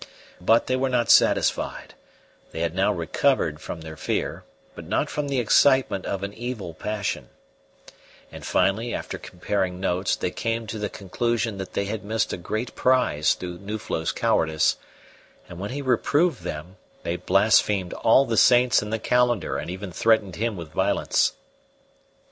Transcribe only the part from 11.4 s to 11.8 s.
that